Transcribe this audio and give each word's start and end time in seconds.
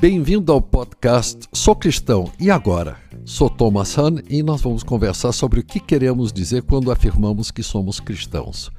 Bem-vindo 0.00 0.50
ao 0.50 0.62
podcast 0.62 1.40
Sou 1.52 1.76
Cristão 1.76 2.32
e 2.40 2.50
Agora? 2.50 2.96
Sou 3.26 3.50
Thomas 3.50 3.98
Hahn 3.98 4.22
e 4.30 4.42
nós 4.42 4.62
vamos 4.62 4.82
conversar 4.82 5.32
sobre 5.32 5.60
o 5.60 5.62
que 5.62 5.78
queremos 5.78 6.32
dizer 6.32 6.62
quando 6.62 6.90
afirmamos 6.90 7.50
que 7.50 7.62
somos 7.62 8.00
cristãos. 8.00 8.70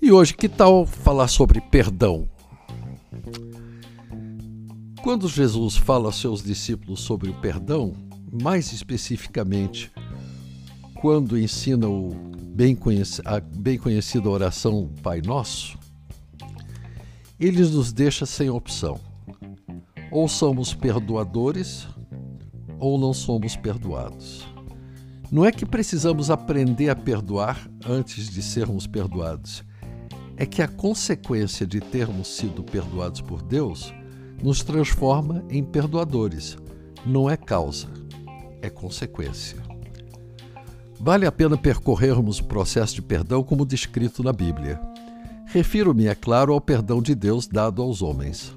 E 0.00 0.12
hoje, 0.12 0.32
que 0.34 0.48
tal 0.48 0.86
falar 0.86 1.26
sobre 1.26 1.60
perdão? 1.60 2.28
Quando 5.02 5.28
Jesus 5.28 5.76
fala 5.76 6.06
aos 6.06 6.20
seus 6.20 6.42
discípulos 6.42 7.00
sobre 7.00 7.30
o 7.30 7.34
perdão, 7.40 7.92
mais 8.30 8.72
especificamente, 8.72 9.90
quando 11.04 11.38
ensina 11.38 11.86
o 11.86 12.14
bem 12.54 12.74
a 13.26 13.38
bem 13.38 13.76
conhecida 13.76 14.26
oração 14.26 14.88
Pai 15.02 15.20
Nosso, 15.20 15.78
ele 17.38 17.60
nos 17.60 17.92
deixa 17.92 18.24
sem 18.24 18.48
opção. 18.48 18.98
Ou 20.10 20.26
somos 20.26 20.72
perdoadores, 20.72 21.86
ou 22.78 22.98
não 22.98 23.12
somos 23.12 23.54
perdoados. 23.54 24.46
Não 25.30 25.44
é 25.44 25.52
que 25.52 25.66
precisamos 25.66 26.30
aprender 26.30 26.88
a 26.88 26.96
perdoar 26.96 27.68
antes 27.86 28.30
de 28.30 28.42
sermos 28.42 28.86
perdoados. 28.86 29.62
É 30.38 30.46
que 30.46 30.62
a 30.62 30.68
consequência 30.68 31.66
de 31.66 31.80
termos 31.80 32.28
sido 32.28 32.64
perdoados 32.64 33.20
por 33.20 33.42
Deus 33.42 33.92
nos 34.42 34.62
transforma 34.62 35.44
em 35.50 35.62
perdoadores. 35.62 36.56
Não 37.04 37.28
é 37.28 37.36
causa, 37.36 37.88
é 38.62 38.70
consequência. 38.70 39.73
Vale 40.98 41.26
a 41.26 41.32
pena 41.32 41.56
percorrermos 41.56 42.38
o 42.38 42.44
processo 42.44 42.94
de 42.94 43.02
perdão 43.02 43.42
como 43.42 43.66
descrito 43.66 44.22
na 44.22 44.32
Bíblia. 44.32 44.80
Refiro-me, 45.46 46.06
é 46.06 46.14
claro, 46.14 46.52
ao 46.52 46.60
perdão 46.60 47.02
de 47.02 47.14
Deus 47.14 47.46
dado 47.46 47.82
aos 47.82 48.02
homens. 48.02 48.52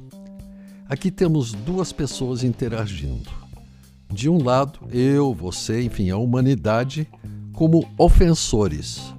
Aqui 0.88 1.12
temos 1.12 1.52
duas 1.52 1.92
pessoas 1.92 2.44
interagindo. 2.44 3.30
De 4.10 4.30
um 4.30 4.42
lado, 4.42 4.80
eu, 4.92 5.34
você, 5.34 5.84
enfim, 5.84 6.10
a 6.10 6.18
humanidade, 6.18 7.08
como 7.54 7.86
ofensores, 7.98 9.14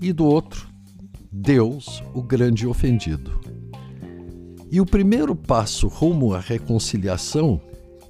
e 0.00 0.12
do 0.12 0.26
outro, 0.26 0.68
Deus, 1.30 2.02
o 2.12 2.22
grande 2.22 2.66
ofendido. 2.66 3.40
E 4.70 4.80
o 4.80 4.86
primeiro 4.86 5.34
passo 5.36 5.86
rumo 5.86 6.34
à 6.34 6.40
reconciliação 6.40 7.60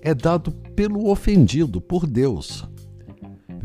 é 0.00 0.14
dado 0.14 0.50
pelo 0.50 1.10
ofendido, 1.10 1.80
por 1.80 2.06
Deus. 2.06 2.66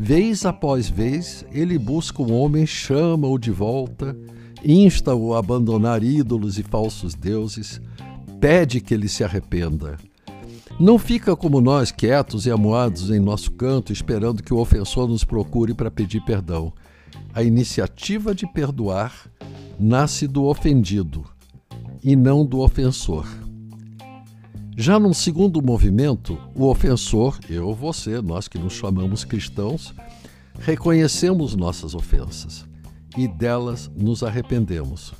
Vez 0.04 0.44
após 0.44 0.88
vez, 0.88 1.46
ele 1.52 1.78
busca 1.78 2.20
o 2.20 2.32
homem, 2.32 2.66
chama-o 2.66 3.38
de 3.38 3.52
volta, 3.52 4.16
insta-o 4.64 5.32
a 5.32 5.38
abandonar 5.38 6.02
ídolos 6.02 6.58
e 6.58 6.64
falsos 6.64 7.14
deuses, 7.14 7.80
pede 8.40 8.80
que 8.80 8.92
ele 8.92 9.08
se 9.08 9.22
arrependa. 9.22 9.96
Não 10.80 10.98
fica 10.98 11.36
como 11.36 11.60
nós, 11.60 11.92
quietos 11.92 12.46
e 12.46 12.50
amuados 12.50 13.10
em 13.10 13.20
nosso 13.20 13.52
canto, 13.52 13.92
esperando 13.92 14.42
que 14.42 14.52
o 14.52 14.58
ofensor 14.58 15.06
nos 15.06 15.22
procure 15.22 15.72
para 15.72 15.88
pedir 15.88 16.20
perdão. 16.24 16.72
A 17.32 17.44
iniciativa 17.44 18.34
de 18.34 18.44
perdoar 18.44 19.30
nasce 19.78 20.26
do 20.26 20.46
ofendido 20.46 21.24
e 22.02 22.16
não 22.16 22.44
do 22.44 22.58
ofensor. 22.58 23.41
Já 24.76 24.98
num 24.98 25.12
segundo 25.12 25.62
movimento, 25.62 26.38
o 26.54 26.66
ofensor, 26.68 27.38
eu, 27.48 27.74
você, 27.74 28.20
nós 28.22 28.48
que 28.48 28.58
nos 28.58 28.72
chamamos 28.72 29.24
cristãos, 29.24 29.94
reconhecemos 30.58 31.54
nossas 31.54 31.94
ofensas 31.94 32.64
e 33.16 33.28
delas 33.28 33.90
nos 33.94 34.22
arrependemos 34.22 35.12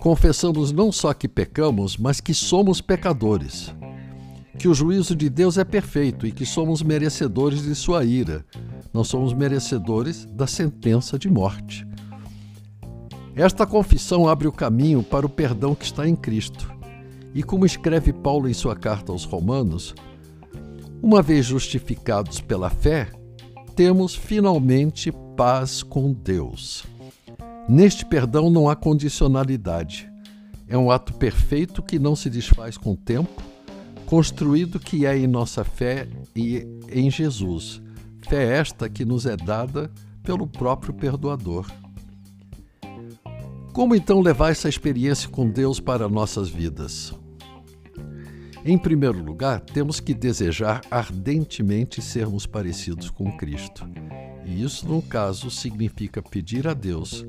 confessamos 0.00 0.72
não 0.72 0.90
só 0.90 1.12
que 1.12 1.28
pecamos, 1.28 1.98
mas 1.98 2.20
que 2.20 2.32
somos 2.32 2.80
pecadores, 2.80 3.72
que 4.58 4.66
o 4.66 4.74
juízo 4.74 5.14
de 5.14 5.28
Deus 5.28 5.58
é 5.58 5.64
perfeito 5.64 6.26
e 6.26 6.32
que 6.32 6.46
somos 6.46 6.82
merecedores 6.82 7.62
de 7.62 7.74
sua 7.74 8.02
ira. 8.02 8.44
Não 8.92 9.04
somos 9.04 9.32
merecedores 9.32 10.24
da 10.24 10.46
sentença 10.46 11.18
de 11.18 11.30
morte. 11.30 11.86
Esta 13.36 13.66
confissão 13.66 14.26
abre 14.26 14.48
o 14.48 14.52
caminho 14.52 15.02
para 15.02 15.24
o 15.24 15.28
perdão 15.28 15.74
que 15.74 15.84
está 15.84 16.08
em 16.08 16.16
Cristo. 16.16 16.72
E 17.34 17.42
como 17.42 17.64
escreve 17.64 18.12
Paulo 18.12 18.48
em 18.48 18.54
sua 18.54 18.74
carta 18.74 19.12
aos 19.12 19.24
Romanos, 19.24 19.94
uma 21.02 21.22
vez 21.22 21.46
justificados 21.46 22.40
pela 22.40 22.68
fé, 22.68 23.10
temos 23.74 24.14
finalmente 24.14 25.12
paz 25.36 25.82
com 25.82 26.12
Deus. 26.12 26.84
Neste 27.68 28.04
perdão 28.04 28.50
não 28.50 28.68
há 28.68 28.76
condicionalidade. 28.76 30.10
É 30.68 30.76
um 30.76 30.90
ato 30.90 31.14
perfeito 31.14 31.82
que 31.82 31.98
não 31.98 32.14
se 32.14 32.28
desfaz 32.28 32.76
com 32.76 32.92
o 32.92 32.96
tempo, 32.96 33.42
construído 34.06 34.78
que 34.78 35.06
é 35.06 35.16
em 35.16 35.26
nossa 35.26 35.64
fé 35.64 36.08
e 36.34 36.66
em 36.90 37.10
Jesus. 37.10 37.80
Fé 38.28 38.58
esta 38.58 38.88
que 38.88 39.04
nos 39.04 39.24
é 39.24 39.36
dada 39.36 39.90
pelo 40.22 40.46
próprio 40.46 40.92
Perdoador. 40.92 41.66
Como 43.72 43.94
então 43.94 44.20
levar 44.20 44.50
essa 44.50 44.68
experiência 44.68 45.28
com 45.28 45.48
Deus 45.48 45.78
para 45.78 46.08
nossas 46.08 46.48
vidas? 46.48 47.14
Em 48.64 48.76
primeiro 48.76 49.22
lugar, 49.22 49.60
temos 49.60 50.00
que 50.00 50.12
desejar 50.12 50.82
ardentemente 50.90 52.02
sermos 52.02 52.46
parecidos 52.46 53.10
com 53.10 53.34
Cristo. 53.36 53.88
E 54.44 54.62
isso, 54.62 54.88
no 54.88 55.00
caso, 55.00 55.50
significa 55.50 56.20
pedir 56.20 56.66
a 56.66 56.74
Deus 56.74 57.24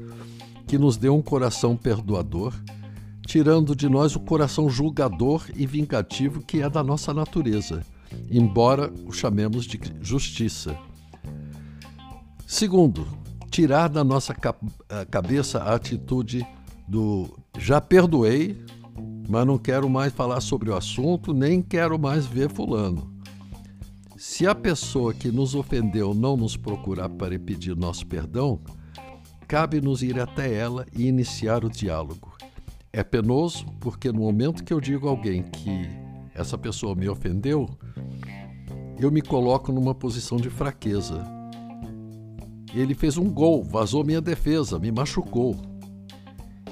que 0.68 0.80
nos 0.80 0.98
dê 0.98 1.10
um 1.10 1.22
coração 1.22 1.78
perdoador, 1.78 2.54
tirando 3.26 3.76
de 3.76 3.88
nós 3.88 4.16
o 4.16 4.20
coração 4.20 4.70
julgador 4.70 5.46
e 5.56 5.68
vingativo 5.68 6.42
que 6.42 6.62
é 6.62 6.70
da 6.70 6.84
nossa 6.84 7.14
natureza, 7.14 7.86
embora 8.30 8.92
o 9.06 9.12
chamemos 9.12 9.66
de 9.66 9.80
justiça. 10.02 10.76
Segundo, 12.48 13.08
tirar 13.52 13.90
da 13.90 14.02
nossa 14.02 14.34
cabeça 15.12 15.60
a 15.60 15.76
atitude 15.76 16.48
do 16.88 17.38
já 17.60 17.82
perdoei, 17.82 18.58
mas 19.28 19.46
não 19.46 19.58
quero 19.58 19.90
mais 19.90 20.14
falar 20.14 20.40
sobre 20.40 20.70
o 20.70 20.76
assunto, 20.76 21.34
nem 21.34 21.62
quero 21.62 22.00
mais 22.00 22.26
ver 22.26 22.50
Fulano. 22.50 23.14
Se 24.16 24.48
a 24.48 24.56
pessoa 24.56 25.14
que 25.14 25.30
nos 25.30 25.54
ofendeu 25.54 26.14
não 26.14 26.38
nos 26.38 26.56
procurar 26.56 27.10
para 27.10 27.38
pedir 27.38 27.76
nosso 27.76 28.08
perdão, 28.08 28.62
cabe-nos 29.48 30.02
ir 30.02 30.20
até 30.20 30.54
ela 30.54 30.86
e 30.96 31.08
iniciar 31.08 31.66
o 31.66 31.70
diálogo. 31.70 32.32
É 32.94 33.04
penoso 33.04 33.66
porque 33.80 34.12
no 34.12 34.22
momento 34.22 34.64
que 34.64 34.74
eu 34.74 34.80
digo 34.80 35.08
a 35.08 35.12
alguém 35.12 35.44
que 35.44 35.90
essa 36.34 36.58
pessoa 36.58 36.96
me 36.96 37.10
ofendeu, 37.10 37.68
eu 38.98 39.12
me 39.12 39.22
coloco 39.22 39.72
numa 39.72 39.94
posição 39.94 40.38
de 40.38 40.50
fraqueza. 40.50 41.41
Ele 42.74 42.94
fez 42.94 43.18
um 43.18 43.30
gol, 43.30 43.64
vazou 43.64 44.04
minha 44.04 44.22
defesa, 44.22 44.80
me 44.80 44.92
machucou. 44.92 45.56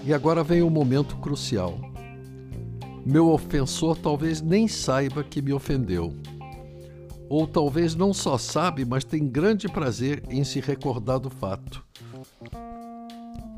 E 0.06 0.14
agora 0.14 0.44
vem 0.44 0.62
o 0.62 0.70
momento 0.70 1.18
crucial. 1.18 1.78
Meu 3.06 3.30
ofensor 3.30 3.98
talvez 3.98 4.42
nem 4.42 4.68
saiba 4.68 5.24
que 5.24 5.42
me 5.42 5.52
ofendeu 5.52 6.14
ou 7.30 7.46
talvez 7.46 7.96
não 7.96 8.12
só 8.12 8.38
sabe, 8.38 8.84
mas 8.84 9.06
tem 9.06 9.28
grande 9.28 9.70
prazer 9.70 10.24
em 10.30 10.44
se 10.44 10.60
recordar 10.60 11.20
do 11.20 11.30
fato. 11.30 11.86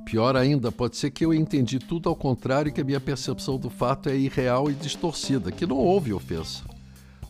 Pior 0.06 0.36
ainda, 0.36 0.74
pode 0.74 0.98
ser 0.98 1.10
que 1.10 1.24
eu 1.24 1.34
entendi 1.34 1.80
tudo 1.80 2.10
ao 2.10 2.16
contrário 2.16 2.70
e 2.70 2.74
que 2.74 2.82
a 2.82 2.84
minha 2.84 3.00
percepção 3.00 3.58
do 3.58 3.70
fato 3.70 4.10
é 4.10 4.18
irreal 4.18 4.70
e 4.70 4.74
distorcida, 4.74 5.54
que 5.54 5.66
não 5.66 5.78
houve 5.78 6.12
ofensa. 6.12 6.66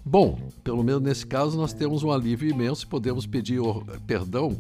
Bom, 0.04 0.40
pelo 0.64 0.84
menos 0.84 1.04
nesse 1.04 1.28
caso 1.28 1.56
nós 1.56 1.74
temos 1.74 2.02
um 2.02 2.12
alívio 2.12 2.50
imenso 2.50 2.86
e 2.86 2.90
podemos 2.90 3.28
pedir 3.28 3.62
perdão 4.08 4.58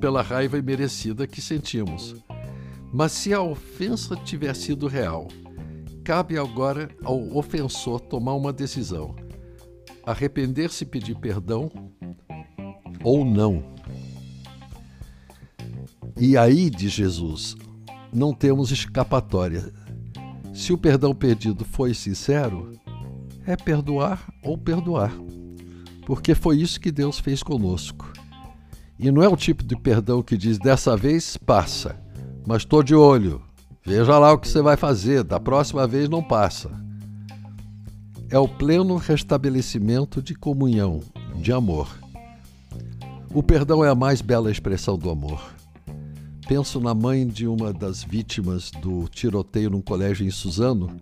pela 0.00 0.22
raiva 0.22 0.58
imerecida 0.58 1.26
que 1.26 1.40
sentimos. 1.40 2.16
Mas 2.92 3.12
se 3.12 3.32
a 3.32 3.40
ofensa 3.40 4.16
tiver 4.16 4.54
sido 4.56 4.88
real, 4.88 5.28
cabe 6.02 6.38
agora 6.38 6.88
ao 7.04 7.36
ofensor 7.36 8.00
tomar 8.00 8.34
uma 8.34 8.52
decisão 8.52 9.14
arrepender-se 10.04 10.84
e 10.84 10.86
pedir 10.86 11.14
perdão 11.16 11.70
ou 13.02 13.24
não. 13.24 13.62
E 16.18 16.36
aí, 16.36 16.68
diz 16.68 16.92
Jesus, 16.92 17.56
não 18.12 18.34
temos 18.34 18.70
escapatória. 18.70 19.72
Se 20.52 20.72
o 20.72 20.78
perdão 20.78 21.14
pedido 21.14 21.64
foi 21.64 21.94
sincero, 21.94 22.72
é 23.46 23.56
perdoar 23.56 24.32
ou 24.42 24.58
perdoar. 24.58 25.12
Porque 26.04 26.34
foi 26.34 26.58
isso 26.58 26.80
que 26.80 26.90
Deus 26.90 27.18
fez 27.18 27.42
conosco. 27.42 28.12
E 29.00 29.10
não 29.10 29.22
é 29.22 29.28
o 29.28 29.36
tipo 29.36 29.64
de 29.64 29.74
perdão 29.76 30.22
que 30.22 30.36
diz 30.36 30.58
dessa 30.58 30.96
vez 30.96 31.36
passa, 31.36 31.96
mas 32.46 32.58
estou 32.58 32.82
de 32.82 32.94
olho. 32.94 33.42
Veja 33.84 34.18
lá 34.18 34.32
o 34.32 34.38
que 34.38 34.46
você 34.46 34.60
vai 34.60 34.76
fazer, 34.76 35.24
da 35.24 35.40
próxima 35.40 35.86
vez 35.86 36.08
não 36.08 36.22
passa 36.22 36.70
é 38.30 38.38
o 38.38 38.46
pleno 38.46 38.94
restabelecimento 38.94 40.22
de 40.22 40.36
comunhão, 40.36 41.00
de 41.34 41.52
amor. 41.52 41.88
O 43.34 43.42
perdão 43.42 43.84
é 43.84 43.88
a 43.88 43.94
mais 43.94 44.22
bela 44.22 44.52
expressão 44.52 44.96
do 44.96 45.10
amor. 45.10 45.42
Penso 46.46 46.80
na 46.80 46.94
mãe 46.94 47.26
de 47.26 47.48
uma 47.48 47.72
das 47.72 48.04
vítimas 48.04 48.70
do 48.70 49.08
tiroteio 49.08 49.70
num 49.70 49.82
colégio 49.82 50.24
em 50.24 50.30
Suzano, 50.30 50.96